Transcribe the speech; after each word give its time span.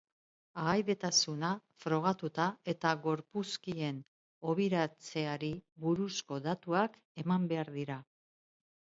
Ahaidetasuna 0.59 1.49
frogatuta 1.83 2.47
eta 2.71 2.93
gorpuzkien 3.03 3.99
hobiratzeari 4.51 5.51
buruzko 5.85 6.39
datuak 6.47 6.97
eman 7.25 7.45
behar 7.53 7.71
dira. 7.77 7.99